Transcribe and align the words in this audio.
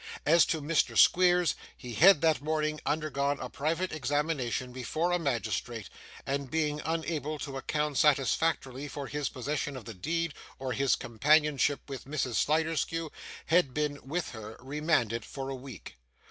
As 0.25 0.47
to 0.47 0.63
Mr. 0.63 0.97
Squeers, 0.97 1.53
he 1.77 1.93
had, 1.93 2.21
that 2.21 2.41
morning, 2.41 2.81
undergone 2.87 3.39
a 3.39 3.51
private 3.51 3.91
examination 3.91 4.71
before 4.71 5.11
a 5.11 5.19
magistrate; 5.19 5.89
and, 6.25 6.49
being 6.49 6.81
unable 6.83 7.37
to 7.37 7.55
account 7.55 7.99
satisfactorily 7.99 8.87
for 8.87 9.05
his 9.05 9.29
possession 9.29 9.77
of 9.77 9.85
the 9.85 9.93
deed 9.93 10.33
or 10.57 10.73
his 10.73 10.95
companionship 10.95 11.87
with 11.87 12.05
Mrs. 12.05 12.33
Sliderskew, 12.33 13.11
had 13.45 13.75
been, 13.75 13.99
with 14.03 14.31
her, 14.31 14.57
remanded 14.59 15.23
for 15.23 15.49
a 15.49 15.55
week. 15.55 15.99